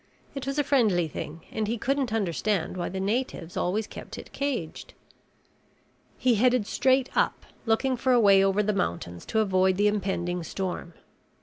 [0.33, 4.31] It was a friendly thing and he couldn't understand why the natives always kept it
[4.33, 4.95] caged.
[6.17, 10.41] He headed straight up, looking for a way over the mountains to avoid the impending
[10.41, 10.95] storm.